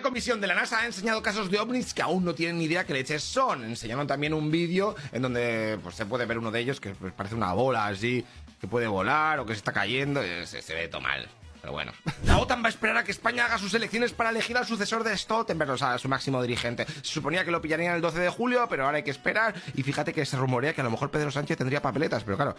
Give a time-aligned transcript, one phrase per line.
[0.00, 2.64] Una comisión de la NASA ha enseñado casos de ovnis que aún no tienen ni
[2.64, 3.64] idea qué leches son.
[3.64, 7.12] Enseñaron también un vídeo en donde pues, se puede ver uno de ellos que pues,
[7.12, 8.24] parece una bola así,
[8.58, 10.22] que puede volar o que se está cayendo.
[10.22, 11.28] Se, se ve todo mal.
[11.60, 11.92] Pero bueno.
[12.24, 15.04] La OTAN va a esperar a que España haga sus elecciones para elegir al sucesor
[15.04, 16.86] de Stoltenberg, o sea, a su máximo dirigente.
[16.86, 19.54] Se suponía que lo pillarían el 12 de julio, pero ahora hay que esperar.
[19.74, 22.56] Y fíjate que se rumorea que a lo mejor Pedro Sánchez tendría papeletas, pero claro,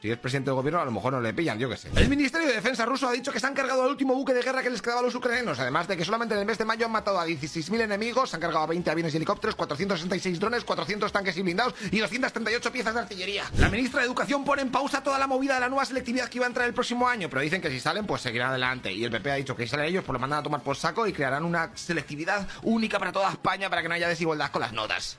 [0.00, 1.90] si es presidente del gobierno, a lo mejor no le pillan, yo qué sé.
[1.96, 4.42] El Ministerio de Defensa ruso ha dicho que se han cargado al último buque de
[4.42, 6.64] guerra que les quedaba a los ucranianos, además de que solamente en el mes de
[6.64, 10.38] mayo han matado a 16.000 enemigos, se han cargado a 20 aviones y helicópteros, 466
[10.40, 13.44] drones, 400 tanques y blindados y 238 piezas de artillería.
[13.58, 16.38] La ministra de Educación pone en pausa toda la movida de la nueva selectividad que
[16.38, 18.92] iba a entrar el próximo año, pero dicen que si salen, pues seguirán adelante.
[18.92, 20.76] Y el PP ha dicho que si salen ellos, pues lo mandan a tomar por
[20.76, 24.62] saco y crearán una selectividad única para toda España para que no haya desigualdad con
[24.62, 25.18] las notas.